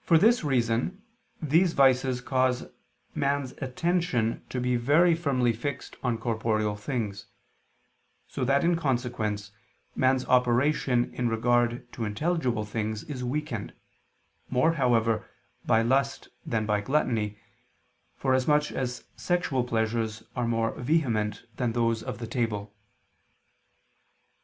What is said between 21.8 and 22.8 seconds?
of the table.